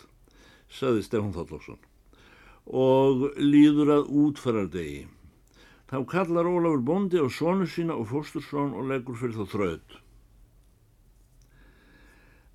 saði 0.71 1.03
Stefán 1.05 1.35
Þallófsson, 1.35 1.77
og 2.65 3.27
líður 3.37 3.93
að 3.99 4.13
útfarardegi. 4.23 5.05
Þá 5.91 5.97
kallar 6.09 6.49
Ólafur 6.49 6.81
Bondi 6.87 7.21
á 7.21 7.27
sonu 7.29 7.67
sína 7.67 7.97
og 7.99 8.09
fóstursson 8.09 8.73
og 8.77 8.89
leggur 8.89 9.19
fyrir 9.19 9.37
þá 9.37 9.53
þraut. 9.53 9.99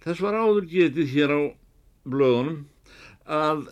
Þess 0.05 0.21
var 0.21 0.37
áður 0.37 0.67
getið 0.69 1.13
hér 1.15 1.31
á 1.33 1.41
blöðunum 2.05 2.59
að 3.25 3.63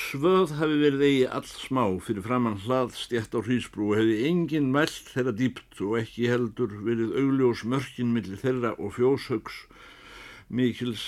svöð 0.00 0.54
hafi 0.58 0.78
verið 0.80 1.02
eigi 1.04 1.26
alls 1.38 1.50
smá 1.60 1.82
fyrir 2.06 2.24
framann 2.24 2.56
hlað 2.64 2.94
stjætt 2.96 3.36
á 3.36 3.44
hrísbrú 3.44 3.90
og 3.90 3.98
hefði 4.00 4.14
engin 4.30 4.70
meld 4.72 4.94
þeirra 5.10 5.34
dýpt 5.38 5.82
og 5.84 5.98
ekki 6.00 6.30
heldur 6.32 6.72
verið 6.86 7.12
augljós 7.20 7.66
mörkin 7.68 8.14
millir 8.16 8.40
þeirra 8.40 8.72
og 8.78 8.96
fjóshauks 8.96 9.60
mikils 10.48 11.04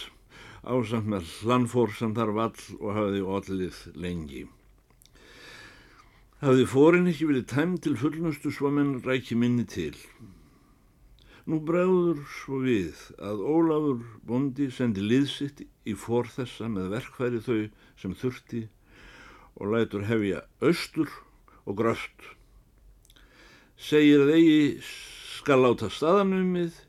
ásamt 0.61 1.09
með 1.09 1.33
hlanfór 1.41 1.97
sem 1.97 2.13
þar 2.15 2.37
vall 2.37 2.63
og 2.77 2.95
hafiði 2.99 3.27
ollið 3.39 3.83
lengi. 4.05 4.45
Hafði 6.45 6.69
fórin 6.69 7.09
ekki 7.09 7.33
verið 7.33 7.49
tæm 7.49 7.77
til 7.81 7.97
fullnustu 7.97 8.53
svo 8.53 8.69
menn 8.69 8.99
ræki 9.07 9.41
minni 9.41 9.65
til. 9.65 9.95
Nú 11.47 11.61
bregður 11.63 12.25
svo 12.41 12.57
við 12.65 13.03
að 13.23 13.43
Ólafur 13.47 14.01
Bondi 14.27 14.67
sendi 14.75 15.05
liðsitt 15.05 15.61
í 15.87 15.93
fór 15.95 16.27
þessa 16.27 16.67
með 16.67 16.89
verkfæri 16.97 17.39
þau 17.39 17.61
sem 18.03 18.17
þurfti 18.19 18.63
og 19.55 19.71
lætur 19.71 20.09
hefja 20.09 20.41
austur 20.59 21.13
og 21.63 21.79
gröft. 21.79 22.27
Segir 23.79 24.27
eigi 24.27 24.83
skal 24.83 25.63
láta 25.63 25.87
staðanumið 25.87 26.83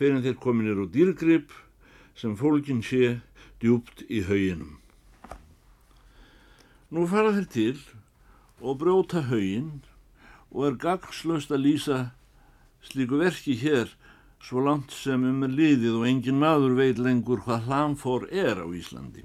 fyrir 0.00 0.24
þeir 0.24 0.40
kominir 0.40 0.80
úr 0.80 0.88
dýrgrip 0.88 1.52
sem 2.16 2.38
fólkin 2.40 2.80
sé 2.80 3.18
djúpt 3.60 4.06
í 4.08 4.24
hauginum. 4.24 4.78
Nú 6.88 7.04
fara 7.10 7.36
þeir 7.36 7.52
til 7.52 7.78
og 8.64 8.80
bróta 8.80 9.26
haugin 9.28 9.82
og 10.54 10.70
er 10.70 10.84
gagslöst 10.88 11.52
að 11.52 11.66
lýsa 11.68 11.98
slíku 12.84 13.20
verki 13.20 13.56
hér 13.58 13.92
svo 14.44 14.60
langt 14.60 14.92
sem 14.92 15.22
um 15.24 15.44
er 15.46 15.52
liðið 15.56 16.00
og 16.00 16.08
engin 16.08 16.40
maður 16.40 16.74
veit 16.76 16.98
lengur 17.00 17.40
hvað 17.44 17.68
hlamfór 17.68 18.26
er 18.28 18.60
á 18.60 18.66
Íslandi. 18.68 19.24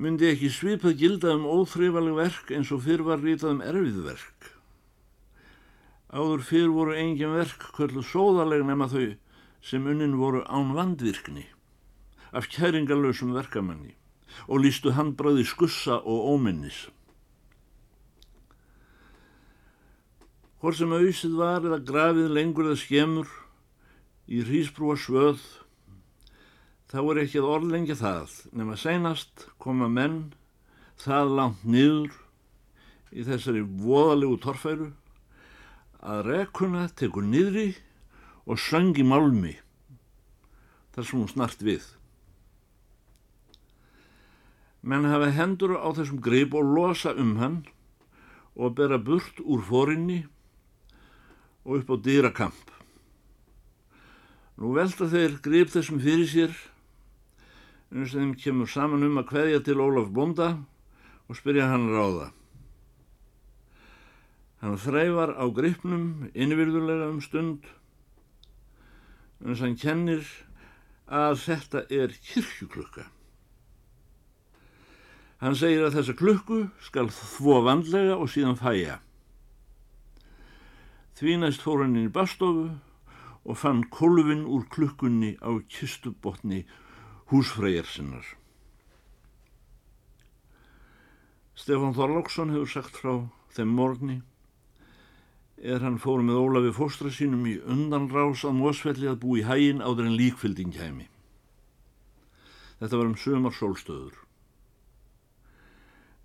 Myndi 0.00 0.30
ekki 0.32 0.48
svipað 0.50 0.96
gilda 0.98 1.34
um 1.36 1.44
óþreifaleg 1.46 2.16
verk 2.16 2.54
eins 2.56 2.72
og 2.74 2.82
fyrr 2.86 3.04
var 3.06 3.20
rítað 3.22 3.52
um 3.54 3.60
erfiðverk. 3.62 4.48
Áður 6.14 6.42
fyrr 6.48 6.72
voru 6.74 6.96
engin 6.98 7.36
verk 7.36 7.68
kvöldu 7.76 8.02
sóðaleg 8.02 8.64
nema 8.66 8.88
þau 8.90 9.12
sem 9.64 9.86
unnin 9.86 10.16
voru 10.18 10.42
án 10.48 10.72
vandvirkni 10.74 11.46
af 12.34 12.48
kæringalösum 12.50 13.36
verkamanni 13.36 13.94
og 14.48 14.64
lístu 14.64 14.96
handbræði 14.96 15.44
skussa 15.46 16.00
og 16.00 16.26
óminnis. 16.34 16.88
Hvort 20.64 20.78
sem 20.78 20.92
auðsið 20.96 21.32
var 21.36 21.66
eða 21.68 21.76
grafið 21.84 22.30
lengur 22.32 22.70
eða 22.70 22.78
skemur 22.80 23.32
í 24.32 24.38
hrísbrúa 24.46 24.94
svöð, 24.96 25.42
þá 26.88 27.02
er 27.02 27.20
ekki 27.20 27.42
að 27.42 27.48
orðlengja 27.52 27.96
það, 28.00 28.32
nema 28.56 28.78
seinast 28.80 29.44
koma 29.60 29.90
menn 29.92 30.32
það 31.04 31.34
langt 31.36 31.68
niður 31.68 32.16
í 33.12 33.28
þessari 33.28 33.60
voðalegu 33.60 34.40
torfæru 34.40 34.88
að 36.00 36.24
rekuna 36.30 36.88
tekur 36.96 37.28
niðri 37.28 37.68
og 38.48 38.56
söngi 38.56 39.04
málmi. 39.04 39.58
Þar 40.96 41.10
sem 41.12 41.20
hún 41.26 41.32
snart 41.36 41.60
við. 41.60 41.90
Menn 44.80 45.12
hafa 45.12 45.28
hendur 45.28 45.76
á 45.76 45.92
þessum 45.92 46.24
greip 46.24 46.56
og 46.56 46.72
losa 46.72 47.12
um 47.12 47.36
hann 47.44 47.66
og 48.56 48.78
bera 48.80 48.96
burt 48.96 49.44
úr 49.44 49.60
fórinni 49.60 50.24
og 51.64 51.80
upp 51.80 51.90
á 51.90 51.96
dýrakamp. 52.04 52.70
Nú 54.60 54.70
velta 54.76 55.08
þeir 55.10 55.40
greip 55.42 55.72
þessum 55.72 55.98
fyrir 56.02 56.28
sér 56.30 56.54
eins 57.94 58.14
og 58.14 58.20
þeim 58.20 58.32
kemur 58.38 58.70
saman 58.70 59.06
um 59.06 59.20
að 59.20 59.30
hveðja 59.32 59.60
til 59.66 59.80
Ólaf 59.82 60.10
Bonda 60.14 60.48
og 61.28 61.38
spyrja 61.38 61.70
hann 61.70 61.88
ráða. 61.90 62.30
Hann 64.62 64.80
þrævar 64.80 65.34
á 65.36 65.44
greipnum 65.54 66.30
innvirðulega 66.32 67.10
um 67.12 67.20
stund 67.22 67.66
þess 69.44 69.60
að 69.60 69.66
hann 69.66 69.80
kennir 69.80 70.30
að 71.04 71.36
þetta 71.44 71.84
er 71.92 72.14
kirkjuklukka. 72.30 73.04
Hann 75.44 75.58
segir 75.58 75.84
að 75.84 75.98
þessa 75.98 76.16
klukku 76.16 76.60
skal 76.86 77.10
þvó 77.12 77.58
vandlega 77.66 78.16
og 78.16 78.30
síðan 78.32 78.56
fæja. 78.56 79.00
Því 81.14 81.36
næst 81.40 81.62
fór 81.62 81.84
hann 81.84 81.94
inn 81.94 82.08
í 82.08 82.14
bastofu 82.14 82.70
og 83.44 83.58
fann 83.60 83.84
kolvin 83.92 84.46
úr 84.50 84.64
klukkunni 84.72 85.36
á 85.38 85.54
kistubotni 85.70 86.64
húsfræjarsinnar. 87.30 88.24
Stefán 91.54 91.94
Þorlóksson 91.94 92.50
hefur 92.50 92.70
sagt 92.70 92.98
frá 92.98 93.14
þeim 93.54 93.76
morgni 93.78 94.22
er 95.62 95.80
hann 95.86 96.00
fór 96.02 96.20
með 96.26 96.40
Ólafi 96.42 96.72
fóstra 96.74 97.12
sínum 97.14 97.46
í 97.46 97.54
undanrás 97.62 98.42
að 98.44 98.58
mósfelli 98.58 99.06
að 99.08 99.20
bú 99.22 99.38
í 99.38 99.44
hægin 99.46 99.84
áður 99.84 100.10
en 100.10 100.18
líkfylging 100.18 100.74
kæmi. 100.74 101.06
Þetta 102.80 102.98
var 102.98 103.06
um 103.06 103.16
sömar 103.16 103.54
sólstöður. 103.54 104.18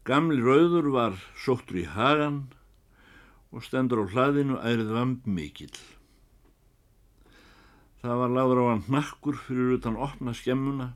Gamli 0.03 0.41
rauður 0.41 0.89
var 0.95 1.19
sóttur 1.37 1.77
í 1.83 1.85
hagan 1.85 2.47
og 3.49 3.65
stendur 3.65 4.03
á 4.03 4.11
hlaðinu 4.11 4.59
ærið 4.61 4.93
vamb 4.93 5.25
mikill. 5.25 5.79
Það 7.99 8.21
var 8.21 8.35
láður 8.35 8.61
á 8.61 8.65
hann 8.69 8.85
nakkur 8.93 9.39
fyrir 9.45 9.75
utan 9.79 9.97
opna 9.99 10.33
skemmuna 10.37 10.93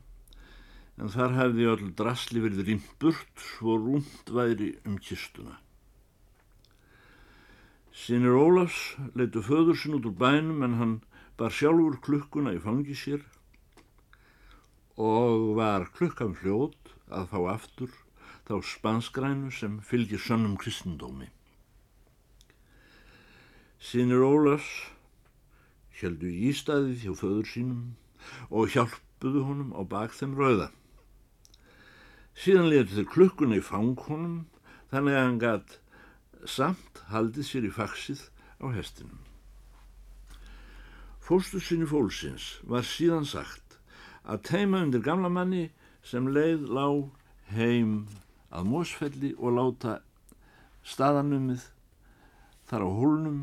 en 0.96 1.10
þar 1.10 1.34
hefði 1.38 1.66
öll 1.72 1.90
drasli 1.98 2.40
verið 2.44 2.68
rýmt 2.68 2.94
burt 3.02 3.42
svo 3.42 3.76
rúmt 3.76 4.30
væri 4.30 4.70
um 4.86 4.96
kistuna. 5.02 5.58
Sinir 7.94 8.38
Ólafs 8.38 8.94
leitu 9.14 9.42
föður 9.42 9.78
sinn 9.78 9.98
út 9.98 10.08
úr 10.08 10.16
bænum 10.18 10.64
en 10.66 10.78
hann 10.80 10.94
bar 11.38 11.52
sjálfur 11.54 12.00
klukkuna 12.06 12.54
í 12.54 12.62
fangi 12.62 12.96
sér 12.98 13.22
og 14.96 15.54
var 15.58 15.90
klukkan 15.94 16.34
fljót 16.38 16.94
að 17.10 17.30
fá 17.34 17.38
aftur 17.52 17.94
þá 18.46 18.58
spanskrænu 18.70 19.50
sem 19.54 19.80
fylgir 19.82 20.22
sönnum 20.22 20.56
kristendómi. 20.60 21.30
Sinir 23.84 24.22
Ólafs 24.24 24.68
heldu 25.98 26.30
ístæðið 26.48 27.02
hjá 27.02 27.12
föður 27.20 27.48
sínum 27.50 27.82
og 28.48 28.70
hjálpuðu 28.72 29.42
honum 29.44 29.74
á 29.76 29.84
bak 29.84 30.14
þeim 30.16 30.32
rauða. 30.38 30.70
Síðan 32.32 32.70
letu 32.72 32.96
þeir 32.96 33.10
klukkuna 33.12 33.58
í 33.60 33.64
fang 33.66 33.98
honum 34.06 34.38
þannig 34.88 35.18
að 35.18 35.26
hann 35.26 35.42
gætt 35.42 35.74
samt 36.48 37.02
haldið 37.12 37.48
sér 37.50 37.66
í 37.68 37.72
faksið 37.76 38.22
á 38.64 38.66
hestinum. 38.72 39.20
Fóstu 41.20 41.60
sinni 41.60 41.84
fólksins 41.88 42.46
var 42.64 42.88
síðan 42.88 43.28
sagt 43.28 43.76
að 44.24 44.46
teima 44.48 44.80
undir 44.86 45.04
gamla 45.04 45.28
manni 45.28 45.66
sem 46.04 46.30
leið 46.32 46.64
lág 46.72 47.04
heim 47.52 48.06
að 48.48 48.72
Mósfelli 48.72 49.34
og 49.36 49.58
láta 49.58 49.98
staðanumið 50.88 51.68
þar 52.68 52.88
á 52.88 52.90
hólnum 52.96 53.40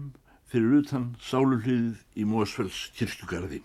fyrir 0.51 0.81
utan 0.81 1.11
sáluhliðið 1.23 2.01
í 2.19 2.25
Mósfells 2.27 2.89
kirkjugarði. 2.97 3.61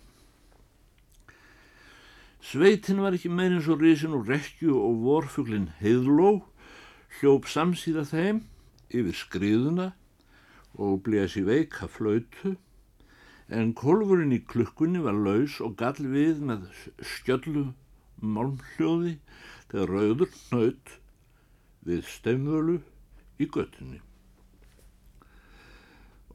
Sveitin 2.46 3.02
var 3.02 3.16
ekki 3.16 3.30
meirinn 3.32 3.64
svo 3.64 3.74
risin 3.80 4.14
og 4.14 4.28
rekju 4.30 4.76
og 4.78 5.00
vorfuglin 5.02 5.72
heiðló 5.80 6.44
hljóp 7.18 7.48
samsýða 7.50 8.04
þeim 8.12 8.44
yfir 8.94 9.18
skriðuna 9.18 9.88
og 10.78 11.00
blési 11.08 11.42
veika 11.48 11.88
flautu 11.90 12.54
en 13.50 13.74
kolvurinn 13.74 14.36
í 14.36 14.44
klukkunni 14.46 15.02
var 15.02 15.18
laus 15.26 15.58
og 15.64 15.74
gall 15.80 16.06
við 16.14 16.42
með 16.46 16.70
skjöllu 17.16 17.66
málmhljóði 18.22 19.16
þegar 19.72 19.94
rauður 19.96 20.34
nöyt 20.54 20.98
við 21.86 22.06
steimvölu 22.14 22.80
í 23.42 23.50
göttunni. 23.50 24.05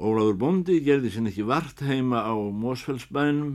Óláður 0.02 0.38
Bondi 0.42 0.80
gerði 0.82 1.12
sinni 1.14 1.30
ekki 1.30 1.44
vart 1.46 1.82
heima 1.86 2.24
á 2.26 2.34
Mósfellsbænum 2.34 3.52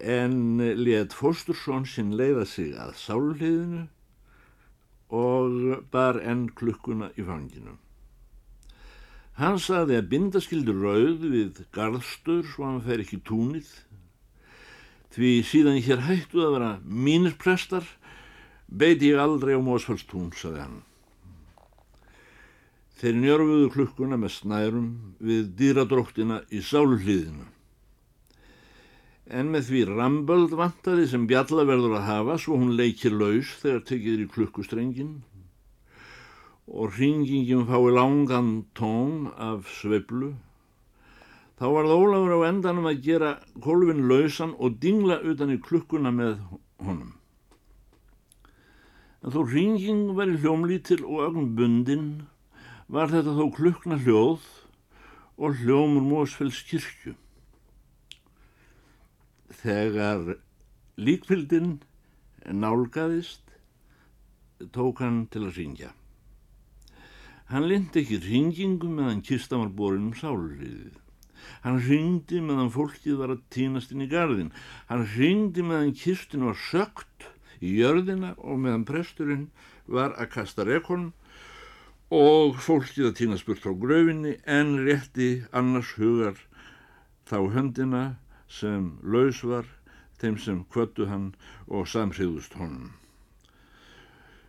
en 0.00 0.36
let 0.80 1.12
Fóstursson 1.12 1.84
sinn 1.84 2.14
leiða 2.16 2.46
sig 2.48 2.72
að 2.72 2.94
sáluhliðinu 3.02 3.82
og 5.12 5.84
bar 5.92 6.22
enn 6.24 6.46
klukkuna 6.56 7.10
í 7.20 7.26
fanginu. 7.28 7.76
Hann 9.36 9.60
saði 9.60 10.00
að 10.00 10.08
bindaskildur 10.14 10.80
rauð 10.80 11.28
við 11.28 11.60
garðstur 11.76 12.40
svo 12.54 12.70
hann 12.70 12.80
fer 12.88 13.04
ekki 13.04 13.20
túnið. 13.28 13.68
Því 15.12 15.36
síðan 15.52 15.82
hér 15.84 16.06
hættu 16.08 16.46
að 16.46 16.56
vera 16.56 16.74
mínir 16.80 17.36
prestar, 17.36 17.84
beiti 18.72 19.12
ég 19.12 19.20
aldrei 19.20 19.52
á 19.52 19.60
Mósfaldstún, 19.60 20.32
saði 20.32 20.64
hann. 20.64 20.80
Þeir 22.96 23.18
njörfuðu 23.20 23.68
klukkuna 23.74 24.16
með 24.20 24.32
snærum 24.38 24.88
við 25.20 25.50
dýradróttina 25.58 26.40
í 26.48 26.62
sáluhlýðinu. 26.64 27.44
En 29.26 29.50
með 29.52 29.68
því 29.68 29.82
ramböld 29.90 30.54
vantaði 30.56 31.04
sem 31.10 31.26
Bjalla 31.28 31.66
verður 31.68 31.98
að 31.98 32.08
hafa 32.08 32.38
svo 32.40 32.56
hún 32.60 32.76
leikir 32.78 33.12
laus 33.12 33.50
þegar 33.60 33.84
tekið 33.90 34.12
er 34.14 34.24
í 34.24 34.30
klukkustrengin 34.32 35.14
og 36.66 36.96
ringingin 36.98 37.66
fái 37.68 37.92
langan 37.94 38.50
tón 38.78 39.26
af 39.34 39.68
sveiblu 39.76 40.32
Þá 41.56 41.66
var 41.72 41.86
það 41.88 42.02
Ólafur 42.04 42.32
á 42.36 42.48
endanum 42.50 42.86
að 42.90 42.98
gera 43.04 43.28
kolvin 43.64 44.02
lausan 44.10 44.50
og 44.60 44.74
dingla 44.80 45.22
utan 45.24 45.54
í 45.54 45.60
klukkuna 45.64 46.10
með 46.12 46.34
honum. 46.84 47.14
En 49.24 49.32
þó 49.32 49.38
ringing 49.48 50.10
veri 50.18 50.36
hljómlítil 50.42 51.00
og 51.06 51.22
ögn 51.30 51.54
bundin 51.56 52.10
var 52.92 53.10
þetta 53.10 53.34
þó 53.34 53.46
klukkna 53.56 53.98
hljóð 54.02 54.44
og 55.36 55.60
hljómur 55.60 56.04
Mósfells 56.06 56.62
kirkju. 56.68 57.16
Þegar 59.62 60.36
líkfyldin 60.96 61.80
nálgæðist 62.46 63.42
tók 64.72 65.02
hann 65.02 65.26
til 65.32 65.46
að 65.48 65.58
ringja. 65.58 65.90
Hann 67.50 67.68
lindi 67.70 68.02
ekki 68.02 68.20
ringingum 68.24 68.96
meðan 68.98 69.22
kistan 69.26 69.62
var 69.62 69.74
borin 69.78 70.08
um 70.08 70.16
sáluliðið. 70.18 70.96
Hann 71.62 71.78
ringdi 71.84 72.40
meðan 72.42 72.72
fólkið 72.74 73.20
var 73.20 73.34
að 73.34 73.44
týnast 73.54 73.92
inn 73.94 74.02
í 74.02 74.10
gardin. 74.10 74.50
Hann 74.88 75.04
ringdi 75.14 75.62
meðan 75.62 75.94
kistin 75.94 76.46
var 76.46 76.58
sökt 76.58 77.28
í 77.60 77.76
jörðina 77.78 78.34
og 78.38 78.58
meðan 78.62 78.86
presturinn 78.88 79.46
var 79.86 80.16
að 80.18 80.32
kasta 80.34 80.66
rekon 80.66 81.12
og 82.10 82.60
fólkið 82.62 83.08
að 83.08 83.16
týnast 83.18 83.46
burt 83.46 83.62
frá 83.64 83.72
gröfinni 83.74 84.36
en 84.46 84.76
rétti 84.86 85.42
annars 85.50 85.96
hugar 85.98 86.38
þá 87.26 87.50
höndina 87.50 88.04
sem 88.46 88.92
laus 89.02 89.42
var 89.42 89.66
þeim 90.20 90.38
sem 90.38 90.62
kvöttu 90.70 91.08
hann 91.10 91.34
og 91.66 91.88
samhriðust 91.90 92.54
honum. 92.54 92.94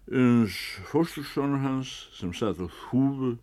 Uns 0.08 0.54
fóstursónur 0.88 1.66
hans 1.66 2.08
sem 2.14 2.32
satt 2.34 2.62
á 2.62 2.68
húfu 2.90 3.38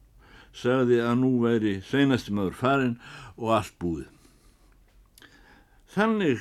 sagði 0.55 1.01
að 1.03 1.19
nú 1.21 1.33
væri 1.43 1.81
seinasti 1.83 2.33
maður 2.33 2.55
farin 2.55 2.97
og 3.37 3.51
allt 3.59 3.75
búið. 3.83 4.07
Þannig 5.91 6.41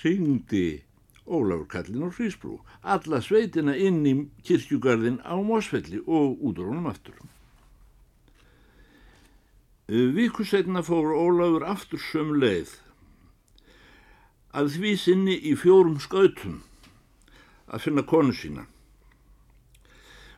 syngdi 0.00 0.84
Ólafur 1.26 1.68
Kallin 1.68 2.04
og 2.04 2.18
Hrísbrú 2.18 2.58
alla 2.82 3.20
sveitina 3.24 3.72
inn 3.76 4.02
í 4.04 4.14
kirkjugarðin 4.44 5.22
á 5.24 5.34
Mósfelli 5.40 6.02
og 6.04 6.42
út 6.44 6.60
á 6.60 6.64
honum 6.68 6.90
aftur. 6.90 7.16
Víkusveitna 9.88 10.84
fór 10.84 11.14
Ólafur 11.16 11.64
aftur 11.64 12.00
söm 12.00 12.34
leið 12.40 12.76
að 14.54 14.70
því 14.76 14.92
sinni 15.00 15.38
í 15.40 15.54
fjórum 15.58 15.96
skautum 16.00 16.60
að 17.66 17.86
finna 17.88 18.04
konu 18.06 18.36
sína. 18.36 18.68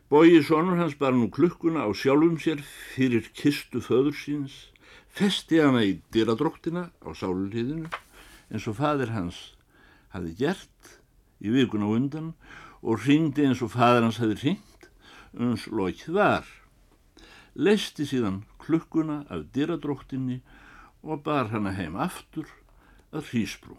Bói 0.07 0.38
sonur 0.46 0.79
hans 0.79 0.94
bar 0.94 1.12
nú 1.18 1.27
klukkuna 1.35 1.83
á 1.83 1.90
sjálfum 1.90 2.38
sér 2.38 2.62
fyrir 2.94 3.27
kistu 3.35 3.83
föður 3.83 4.14
síns 4.14 4.70
festi 5.11 5.59
hana 5.59 5.83
í 5.83 5.99
dyradróttina 6.14 6.92
á 7.03 7.11
sálulíðinu 7.11 7.90
eins 8.55 8.70
og 8.70 8.79
fadir 8.79 9.11
hans 9.11 9.56
hafi 10.16 10.35
gert 10.38 10.92
í 11.40 11.52
vikuna 11.52 11.88
undan 11.92 12.33
og 12.83 13.05
ringdi 13.07 13.46
eins 13.46 13.62
og 13.64 13.72
fadir 13.74 14.05
hans 14.07 14.20
hafi 14.22 14.38
ringt 14.42 14.88
uns 15.37 15.66
lokið 15.68 16.16
var. 16.16 16.46
Leisti 17.57 18.07
síðan 18.09 18.42
klukkuna 18.61 19.22
af 19.33 19.46
dyradróttinni 19.55 20.40
og 21.02 21.22
bar 21.24 21.52
hana 21.52 21.72
heim 21.76 21.96
aftur 21.96 22.48
að 23.12 23.31
hrísbrú. 23.31 23.76